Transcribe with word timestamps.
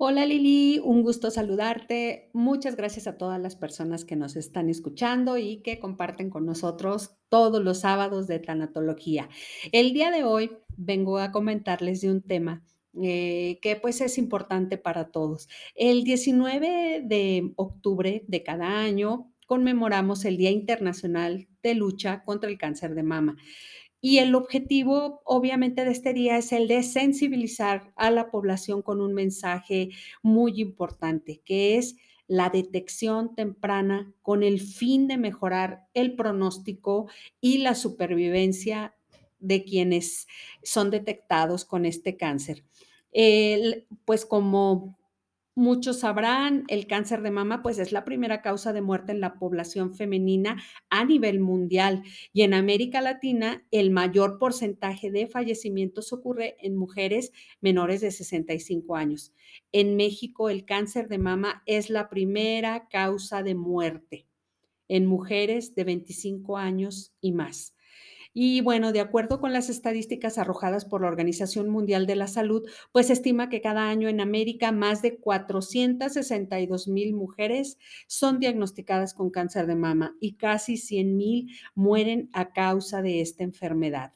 Hola 0.00 0.24
Lili, 0.26 0.78
un 0.78 1.02
gusto 1.02 1.28
saludarte. 1.28 2.30
Muchas 2.32 2.76
gracias 2.76 3.08
a 3.08 3.18
todas 3.18 3.40
las 3.40 3.56
personas 3.56 4.04
que 4.04 4.14
nos 4.14 4.36
están 4.36 4.68
escuchando 4.68 5.38
y 5.38 5.56
que 5.62 5.80
comparten 5.80 6.30
con 6.30 6.46
nosotros 6.46 7.16
todos 7.28 7.60
los 7.64 7.80
sábados 7.80 8.28
de 8.28 8.38
tanatología. 8.38 9.28
El 9.72 9.92
día 9.92 10.12
de 10.12 10.22
hoy 10.22 10.52
vengo 10.76 11.18
a 11.18 11.32
comentarles 11.32 12.00
de 12.00 12.12
un 12.12 12.22
tema 12.22 12.62
eh, 13.02 13.58
que 13.60 13.74
pues 13.74 14.00
es 14.00 14.18
importante 14.18 14.78
para 14.78 15.10
todos. 15.10 15.48
El 15.74 16.04
19 16.04 17.02
de 17.04 17.52
octubre 17.56 18.22
de 18.28 18.42
cada 18.44 18.78
año 18.78 19.32
conmemoramos 19.46 20.24
el 20.24 20.36
Día 20.36 20.52
Internacional 20.52 21.48
de 21.60 21.74
Lucha 21.74 22.22
contra 22.22 22.48
el 22.48 22.56
Cáncer 22.56 22.94
de 22.94 23.02
Mama. 23.02 23.36
Y 24.00 24.18
el 24.18 24.34
objetivo, 24.34 25.22
obviamente, 25.24 25.84
de 25.84 25.90
este 25.90 26.12
día 26.12 26.38
es 26.38 26.52
el 26.52 26.68
de 26.68 26.82
sensibilizar 26.82 27.92
a 27.96 28.10
la 28.10 28.30
población 28.30 28.82
con 28.82 29.00
un 29.00 29.14
mensaje 29.14 29.90
muy 30.22 30.60
importante, 30.60 31.40
que 31.44 31.76
es 31.76 31.96
la 32.26 32.50
detección 32.50 33.34
temprana 33.34 34.12
con 34.22 34.42
el 34.42 34.60
fin 34.60 35.08
de 35.08 35.16
mejorar 35.16 35.86
el 35.94 36.14
pronóstico 36.14 37.08
y 37.40 37.58
la 37.58 37.74
supervivencia 37.74 38.94
de 39.40 39.64
quienes 39.64 40.26
son 40.62 40.90
detectados 40.90 41.64
con 41.64 41.86
este 41.86 42.16
cáncer. 42.16 42.64
Pues 44.04 44.26
como 44.26 44.97
Muchos 45.58 45.98
sabrán, 45.98 46.62
el 46.68 46.86
cáncer 46.86 47.20
de 47.20 47.32
mama 47.32 47.62
pues 47.64 47.80
es 47.80 47.90
la 47.90 48.04
primera 48.04 48.42
causa 48.42 48.72
de 48.72 48.80
muerte 48.80 49.10
en 49.10 49.18
la 49.18 49.40
población 49.40 49.92
femenina 49.92 50.62
a 50.88 51.04
nivel 51.04 51.40
mundial 51.40 52.04
y 52.32 52.42
en 52.42 52.54
América 52.54 53.00
Latina 53.00 53.66
el 53.72 53.90
mayor 53.90 54.38
porcentaje 54.38 55.10
de 55.10 55.26
fallecimientos 55.26 56.12
ocurre 56.12 56.56
en 56.60 56.76
mujeres 56.76 57.32
menores 57.60 58.00
de 58.02 58.12
65 58.12 58.94
años. 58.94 59.34
En 59.72 59.96
México 59.96 60.48
el 60.48 60.64
cáncer 60.64 61.08
de 61.08 61.18
mama 61.18 61.64
es 61.66 61.90
la 61.90 62.08
primera 62.08 62.86
causa 62.88 63.42
de 63.42 63.56
muerte 63.56 64.28
en 64.86 65.06
mujeres 65.06 65.74
de 65.74 65.82
25 65.82 66.56
años 66.56 67.12
y 67.20 67.32
más. 67.32 67.74
Y 68.32 68.60
bueno, 68.60 68.92
de 68.92 69.00
acuerdo 69.00 69.40
con 69.40 69.52
las 69.52 69.68
estadísticas 69.68 70.38
arrojadas 70.38 70.84
por 70.84 71.02
la 71.02 71.08
Organización 71.08 71.68
Mundial 71.68 72.06
de 72.06 72.16
la 72.16 72.26
Salud, 72.26 72.68
pues 72.92 73.10
estima 73.10 73.48
que 73.48 73.60
cada 73.60 73.88
año 73.88 74.08
en 74.08 74.20
América 74.20 74.72
más 74.72 75.02
de 75.02 75.18
462 75.18 76.88
mil 76.88 77.14
mujeres 77.14 77.78
son 78.06 78.38
diagnosticadas 78.38 79.14
con 79.14 79.30
cáncer 79.30 79.66
de 79.66 79.76
mama 79.76 80.16
y 80.20 80.36
casi 80.36 80.76
100 80.76 81.16
mil 81.16 81.50
mueren 81.74 82.30
a 82.32 82.52
causa 82.52 83.02
de 83.02 83.20
esta 83.20 83.44
enfermedad. 83.44 84.12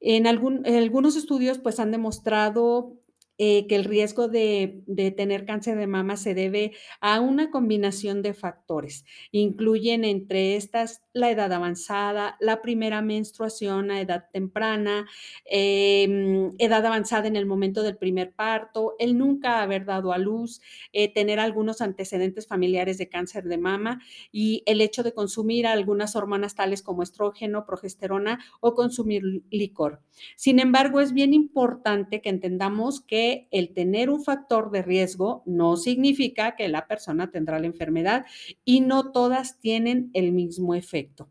En, 0.00 0.26
algún, 0.26 0.66
en, 0.66 0.74
algunos 0.74 1.16
estudios 1.16 1.60
pues 1.60 1.78
han 1.78 1.92
demostrado 1.92 3.01
eh, 3.38 3.66
que 3.66 3.76
el 3.76 3.84
riesgo 3.84 4.28
de, 4.28 4.82
de, 4.86 5.10
tener 5.10 5.46
cáncer 5.46 5.76
de 5.78 5.86
mama 5.86 6.16
se 6.16 6.34
debe 6.34 6.72
a 7.00 7.20
una 7.20 7.50
combinación 7.50 8.22
de 8.22 8.34
factores. 8.34 9.04
Incluyen 9.30 10.04
entre 10.04 10.56
estas 10.56 11.02
la 11.12 11.30
edad 11.30 11.52
avanzada, 11.52 12.36
la 12.40 12.62
primera 12.62 13.02
menstruación 13.02 13.90
a 13.90 14.00
edad 14.00 14.26
temprana, 14.32 15.06
eh, 15.44 16.50
edad 16.58 16.84
avanzada 16.86 17.28
en 17.28 17.36
el 17.36 17.46
momento 17.46 17.82
del 17.82 17.96
primer 17.96 18.32
parto, 18.32 18.94
el 18.98 19.18
nunca 19.18 19.62
haber 19.62 19.84
dado 19.84 20.12
a 20.12 20.18
luz, 20.18 20.60
eh, 20.92 21.12
tener 21.12 21.38
algunos 21.38 21.80
antecedentes 21.80 22.46
familiares 22.46 22.98
de 22.98 23.08
cáncer 23.08 23.44
de 23.44 23.58
mama 23.58 24.00
y 24.30 24.62
el 24.66 24.80
hecho 24.80 25.02
de 25.02 25.12
consumir 25.12 25.66
algunas 25.66 26.16
hormonas 26.16 26.54
tales 26.54 26.82
como 26.82 27.02
estrógeno, 27.02 27.66
progesterona 27.66 28.38
o 28.60 28.74
consumir 28.74 29.22
licor. 29.50 30.00
Sin 30.36 30.60
embargo, 30.60 31.00
es 31.00 31.12
bien 31.12 31.34
importante 31.34 32.20
que 32.22 32.30
entendamos 32.30 33.00
que 33.00 33.21
el 33.50 33.72
tener 33.72 34.10
un 34.10 34.22
factor 34.22 34.70
de 34.70 34.82
riesgo 34.82 35.42
no 35.46 35.76
significa 35.76 36.56
que 36.56 36.68
la 36.68 36.86
persona 36.86 37.30
tendrá 37.30 37.58
la 37.58 37.66
enfermedad 37.66 38.24
y 38.64 38.80
no 38.80 39.12
todas 39.12 39.58
tienen 39.58 40.10
el 40.14 40.32
mismo 40.32 40.74
efecto. 40.74 41.28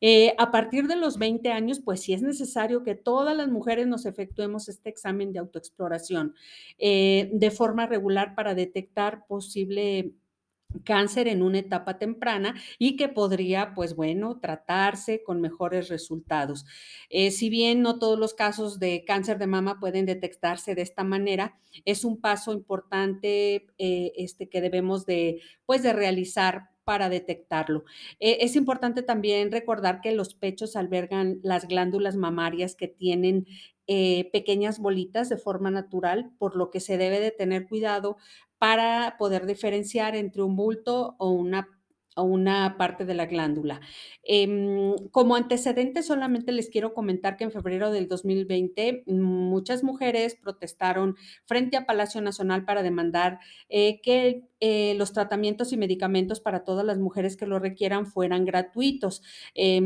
Eh, 0.00 0.34
a 0.38 0.50
partir 0.50 0.86
de 0.86 0.96
los 0.96 1.18
20 1.18 1.50
años, 1.50 1.80
pues 1.80 2.00
sí 2.00 2.14
es 2.14 2.22
necesario 2.22 2.82
que 2.82 2.94
todas 2.94 3.36
las 3.36 3.48
mujeres 3.48 3.86
nos 3.86 4.06
efectuemos 4.06 4.68
este 4.68 4.88
examen 4.88 5.32
de 5.32 5.40
autoexploración 5.40 6.34
eh, 6.78 7.30
de 7.32 7.50
forma 7.50 7.86
regular 7.86 8.34
para 8.34 8.54
detectar 8.54 9.26
posible 9.26 10.14
cáncer 10.84 11.28
en 11.28 11.42
una 11.42 11.58
etapa 11.58 11.98
temprana 11.98 12.54
y 12.78 12.96
que 12.96 13.08
podría, 13.08 13.74
pues 13.74 13.94
bueno, 13.94 14.38
tratarse 14.40 15.22
con 15.22 15.40
mejores 15.40 15.88
resultados. 15.88 16.64
Eh, 17.08 17.30
si 17.30 17.50
bien 17.50 17.82
no 17.82 17.98
todos 17.98 18.18
los 18.18 18.34
casos 18.34 18.78
de 18.78 19.04
cáncer 19.06 19.38
de 19.38 19.46
mama 19.46 19.78
pueden 19.80 20.06
detectarse 20.06 20.74
de 20.74 20.82
esta 20.82 21.04
manera, 21.04 21.58
es 21.84 22.04
un 22.04 22.20
paso 22.20 22.52
importante 22.52 23.66
eh, 23.78 24.12
este, 24.16 24.48
que 24.48 24.60
debemos 24.60 25.06
de, 25.06 25.40
pues, 25.66 25.82
de 25.82 25.92
realizar 25.92 26.70
para 26.84 27.08
detectarlo. 27.08 27.84
Eh, 28.18 28.38
es 28.40 28.56
importante 28.56 29.02
también 29.02 29.52
recordar 29.52 30.00
que 30.00 30.12
los 30.12 30.34
pechos 30.34 30.74
albergan 30.74 31.38
las 31.42 31.68
glándulas 31.68 32.16
mamarias 32.16 32.74
que 32.74 32.88
tienen 32.88 33.46
eh, 33.92 34.30
pequeñas 34.32 34.78
bolitas 34.78 35.28
de 35.28 35.36
forma 35.36 35.72
natural, 35.72 36.30
por 36.38 36.54
lo 36.56 36.70
que 36.70 36.78
se 36.78 36.96
debe 36.96 37.18
de 37.18 37.32
tener 37.32 37.66
cuidado 37.66 38.16
para 38.58 39.16
poder 39.18 39.46
diferenciar 39.46 40.14
entre 40.14 40.42
un 40.42 40.54
bulto 40.54 41.16
o 41.18 41.30
una 41.30 41.68
una 42.16 42.76
parte 42.76 43.04
de 43.04 43.14
la 43.14 43.26
glándula. 43.26 43.80
Eh, 44.24 44.94
como 45.10 45.36
antecedente, 45.36 46.02
solamente 46.02 46.52
les 46.52 46.68
quiero 46.68 46.92
comentar 46.94 47.36
que 47.36 47.44
en 47.44 47.52
febrero 47.52 47.90
del 47.90 48.08
2020 48.08 49.04
muchas 49.06 49.82
mujeres 49.84 50.36
protestaron 50.36 51.16
frente 51.44 51.76
a 51.76 51.86
Palacio 51.86 52.20
Nacional 52.20 52.64
para 52.64 52.82
demandar 52.82 53.38
eh, 53.68 54.00
que 54.02 54.50
eh, 54.62 54.94
los 54.96 55.14
tratamientos 55.14 55.72
y 55.72 55.78
medicamentos 55.78 56.38
para 56.40 56.64
todas 56.64 56.84
las 56.84 56.98
mujeres 56.98 57.38
que 57.38 57.46
lo 57.46 57.58
requieran 57.58 58.06
fueran 58.06 58.44
gratuitos, 58.44 59.22
eh, 59.54 59.80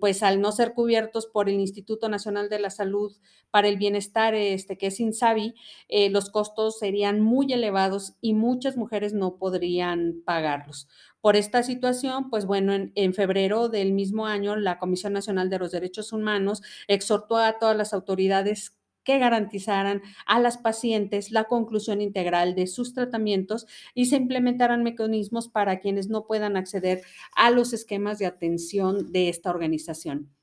pues 0.00 0.22
al 0.22 0.42
no 0.42 0.52
ser 0.52 0.74
cubiertos 0.74 1.26
por 1.26 1.48
el 1.48 1.58
Instituto 1.58 2.10
Nacional 2.10 2.50
de 2.50 2.58
la 2.58 2.68
Salud 2.68 3.16
para 3.50 3.68
el 3.68 3.78
Bienestar, 3.78 4.34
este, 4.34 4.76
que 4.76 4.88
es 4.88 5.00
INSABI, 5.00 5.54
eh, 5.88 6.10
los 6.10 6.28
costos 6.28 6.78
serían 6.78 7.22
muy 7.22 7.50
elevados 7.52 8.16
y 8.20 8.34
muchas 8.34 8.76
mujeres 8.76 9.14
no 9.14 9.38
podrían 9.38 10.22
pagarlos. 10.26 10.88
Por 11.20 11.36
esta 11.36 11.62
situación, 11.62 12.30
pues 12.30 12.46
bueno, 12.46 12.72
en, 12.72 12.92
en, 12.94 13.14
febrero 13.14 13.68
del 13.68 13.92
mismo 13.92 14.26
año, 14.26 14.56
la 14.56 14.78
Comisión 14.78 15.12
Nacional 15.12 15.50
de 15.50 15.58
los 15.58 15.72
Derechos 15.72 16.12
Humanos 16.12 16.62
exhortó 16.86 17.36
a 17.36 17.58
todas 17.58 17.76
las 17.76 17.92
autoridades 17.92 18.78
que 19.08 19.18
garantizaran 19.18 20.02
a 20.26 20.38
las 20.38 20.58
pacientes 20.58 21.30
la 21.30 21.44
conclusión 21.44 22.02
integral 22.02 22.54
de 22.54 22.66
sus 22.66 22.92
tratamientos 22.92 23.66
y 23.94 24.04
se 24.04 24.16
implementaran 24.16 24.82
mecanismos 24.82 25.48
para 25.48 25.80
quienes 25.80 26.10
no 26.10 26.26
puedan 26.26 26.58
acceder 26.58 27.00
a 27.34 27.50
los 27.50 27.72
esquemas 27.72 28.18
de 28.18 28.26
atención 28.26 29.10
de 29.10 29.30
esta 29.30 29.48
organización. 29.48 30.37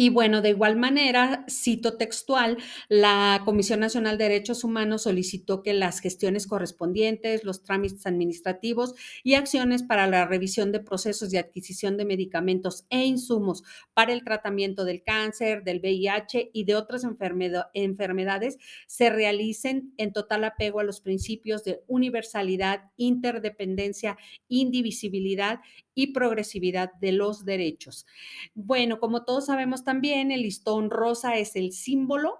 Y 0.00 0.10
bueno, 0.10 0.42
de 0.42 0.50
igual 0.50 0.76
manera, 0.76 1.44
cito 1.50 1.96
textual, 1.96 2.56
la 2.88 3.42
Comisión 3.44 3.80
Nacional 3.80 4.16
de 4.16 4.28
Derechos 4.28 4.62
Humanos 4.62 5.02
solicitó 5.02 5.60
que 5.64 5.74
las 5.74 5.98
gestiones 5.98 6.46
correspondientes, 6.46 7.42
los 7.42 7.64
trámites 7.64 8.06
administrativos 8.06 8.94
y 9.24 9.34
acciones 9.34 9.82
para 9.82 10.06
la 10.06 10.24
revisión 10.24 10.70
de 10.70 10.78
procesos 10.78 11.32
de 11.32 11.40
adquisición 11.40 11.96
de 11.96 12.04
medicamentos 12.04 12.86
e 12.90 13.06
insumos 13.06 13.64
para 13.92 14.12
el 14.12 14.22
tratamiento 14.22 14.84
del 14.84 15.02
cáncer, 15.02 15.64
del 15.64 15.80
VIH 15.80 16.50
y 16.52 16.62
de 16.62 16.76
otras 16.76 17.04
enfermedades 17.74 18.58
se 18.86 19.10
realicen 19.10 19.94
en 19.96 20.12
total 20.12 20.44
apego 20.44 20.78
a 20.78 20.84
los 20.84 21.00
principios 21.00 21.64
de 21.64 21.82
universalidad, 21.88 22.92
interdependencia, 22.98 24.16
indivisibilidad 24.46 25.58
y 25.98 26.12
progresividad 26.12 26.92
de 27.00 27.10
los 27.10 27.44
derechos. 27.44 28.06
Bueno, 28.54 29.00
como 29.00 29.24
todos 29.24 29.46
sabemos 29.46 29.82
también, 29.82 30.30
el 30.30 30.42
listón 30.42 30.90
rosa 30.90 31.36
es 31.36 31.56
el 31.56 31.72
símbolo 31.72 32.38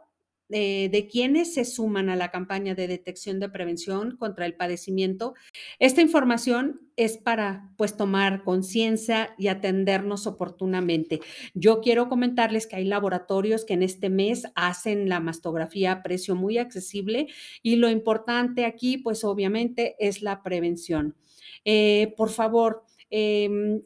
de, 0.49 0.89
de, 0.93 1.09
quienes 1.09 1.55
se 1.55 1.65
suman 1.65 2.09
a 2.09 2.15
la 2.15 2.31
campaña 2.31 2.77
de 2.77 2.87
detección 2.87 3.41
de 3.41 3.49
prevención 3.49 4.17
contra 4.17 4.47
el 4.47 4.55
padecimiento. 4.55 5.35
Esta 5.81 6.01
información 6.01 6.81
es 6.97 7.19
para 7.19 7.69
pues 7.77 7.97
tomar 7.97 8.45
conciencia 8.45 9.35
y 9.37 9.49
atendernos 9.49 10.29
oportunamente. 10.29 11.19
Yo 11.53 11.81
quiero 11.81 12.09
comentarles 12.09 12.69
que 12.69 12.77
hay 12.77 12.85
laboratorios 12.85 13.65
que 13.65 13.75
en 13.75 13.83
este 13.83 14.09
mes 14.09 14.45
hacen 14.55 15.09
la 15.09 15.19
mastografía 15.19 15.93
a 15.93 16.03
precio 16.05 16.37
muy 16.37 16.59
accesible 16.59 17.27
y 17.61 17.75
lo 17.75 17.91
importante 17.91 18.65
aquí 18.65 18.99
pues 18.99 19.25
obviamente 19.25 19.97
es 19.99 20.23
la 20.23 20.45
prevención. 20.45 21.17
Eh, 21.65 22.15
por 22.17 22.31
favor, 22.31 22.85
eh, 23.11 23.81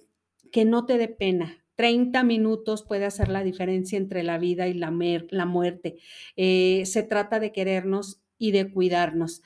que 0.51 0.65
no 0.65 0.87
te 0.87 0.99
dé 0.99 1.09
pena. 1.09 1.63
30 1.77 2.23
minutos 2.23 2.85
puede 2.85 3.07
hacer 3.07 3.29
la 3.29 3.43
diferencia 3.43 3.97
entre 3.97 4.23
la 4.23 4.39
vida 4.39 4.69
y 4.69 4.75
la, 4.75 4.93
la 5.31 5.47
muerte. 5.47 5.97
Eh, 6.37 6.83
se 6.85 7.03
trata 7.03 7.41
de 7.41 7.53
querernos 7.53 8.21
y 8.39 8.53
de 8.53 8.71
cuidarnos. 8.71 9.43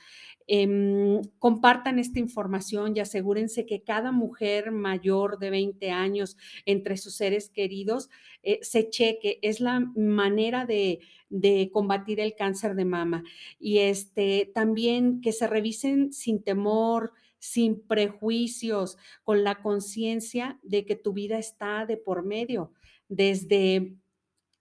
Em, 0.49 1.21
compartan 1.39 1.99
esta 1.99 2.19
información 2.19 2.95
y 2.95 3.01
asegúrense 3.01 3.65
que 3.65 3.83
cada 3.83 4.13
mujer 4.13 4.71
mayor 4.71 5.39
de 5.39 5.49
20 5.49 5.91
años 5.91 6.37
entre 6.65 6.95
sus 6.95 7.15
seres 7.15 7.49
queridos 7.49 8.09
eh, 8.43 8.59
se 8.61 8.89
cheque. 8.89 9.39
Es 9.41 9.59
la 9.59 9.79
manera 9.95 10.65
de, 10.65 10.99
de, 11.29 11.69
combatir 11.73 12.21
el 12.21 12.35
cáncer 12.35 12.75
de 12.75 12.85
mama. 12.85 13.23
Y 13.59 13.79
este, 13.79 14.49
también 14.53 15.19
que 15.21 15.33
se 15.33 15.47
revisen 15.47 16.13
sin 16.13 16.41
temor, 16.41 17.11
sin 17.47 17.81
prejuicios, 17.81 18.97
con 19.23 19.43
la 19.43 19.61
conciencia 19.61 20.59
de 20.63 20.85
que 20.85 20.95
tu 20.95 21.13
vida 21.13 21.37
está 21.37 21.85
de 21.85 21.95
por 21.95 22.25
medio, 22.25 22.73
desde 23.07 23.95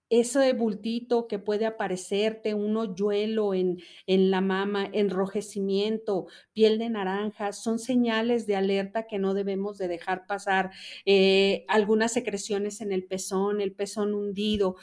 ese 0.08 0.52
bultito 0.52 1.26
que 1.26 1.40
puede 1.40 1.66
aparecerte, 1.66 2.54
un 2.54 2.76
hoyuelo 2.76 3.54
en, 3.54 3.82
en 4.06 4.30
la 4.30 4.40
mama, 4.40 4.88
enrojecimiento, 4.92 6.26
piel 6.52 6.78
de 6.78 6.90
naranja, 6.90 7.52
son 7.52 7.80
señales 7.80 8.46
de 8.46 8.54
alerta 8.54 9.08
que 9.08 9.18
no 9.18 9.34
debemos 9.34 9.78
de 9.78 9.88
dejar 9.88 10.26
pasar. 10.28 10.70
Eh, 11.06 11.64
algunas 11.66 12.12
secreciones 12.12 12.80
en 12.80 12.92
el 12.92 13.04
pezón, 13.04 13.60
el 13.60 13.72
pezón 13.72 14.14
hundido, 14.14 14.76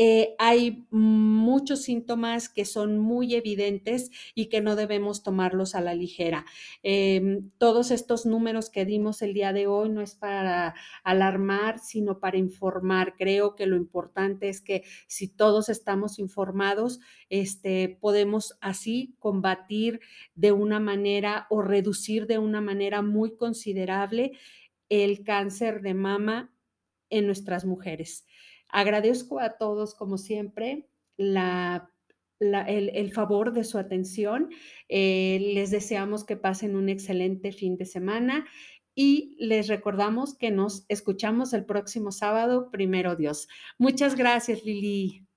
eh, 0.00 0.36
hay 0.38 0.86
muchos 0.92 1.82
síntomas 1.82 2.48
que 2.48 2.64
son 2.64 3.00
muy 3.00 3.34
evidentes 3.34 4.12
y 4.32 4.46
que 4.46 4.60
no 4.60 4.76
debemos 4.76 5.24
tomarlos 5.24 5.74
a 5.74 5.80
la 5.80 5.92
ligera. 5.92 6.46
Eh, 6.84 7.40
todos 7.58 7.90
estos 7.90 8.24
números 8.24 8.70
que 8.70 8.84
dimos 8.84 9.22
el 9.22 9.34
día 9.34 9.52
de 9.52 9.66
hoy 9.66 9.88
no 9.88 10.00
es 10.00 10.14
para 10.14 10.76
alarmar, 11.02 11.80
sino 11.80 12.20
para 12.20 12.36
informar. 12.36 13.16
Creo 13.18 13.56
que 13.56 13.66
lo 13.66 13.74
importante 13.74 14.48
es 14.48 14.60
que 14.60 14.84
si 15.08 15.26
todos 15.26 15.68
estamos 15.68 16.20
informados, 16.20 17.00
este, 17.28 17.98
podemos 18.00 18.56
así 18.60 19.16
combatir 19.18 19.98
de 20.36 20.52
una 20.52 20.78
manera 20.78 21.48
o 21.50 21.60
reducir 21.60 22.28
de 22.28 22.38
una 22.38 22.60
manera 22.60 23.02
muy 23.02 23.34
considerable 23.34 24.30
el 24.88 25.24
cáncer 25.24 25.82
de 25.82 25.94
mama 25.94 26.54
en 27.10 27.26
nuestras 27.26 27.64
mujeres. 27.64 28.24
Agradezco 28.68 29.40
a 29.40 29.56
todos, 29.56 29.94
como 29.94 30.18
siempre, 30.18 30.88
la, 31.16 31.90
el, 32.40 33.12
favor 33.12 33.52
de 33.52 33.64
su 33.64 33.78
atención. 33.78 34.50
Eh, 34.88 35.52
les 35.54 35.70
deseamos 35.70 36.24
que 36.24 36.36
pasen 36.36 36.76
un 36.76 36.88
excelente 36.88 37.52
fin 37.52 37.76
de 37.76 37.86
semana 37.86 38.46
y 38.94 39.36
les 39.38 39.68
recordamos 39.68 40.36
que 40.36 40.50
nos 40.50 40.84
escuchamos 40.88 41.52
el 41.52 41.64
próximo 41.64 42.10
sábado, 42.10 42.70
primero 42.70 43.14
Dios. 43.14 43.48
Muchas 43.78 44.16
gracias, 44.16 44.64
Lili. 44.64 45.27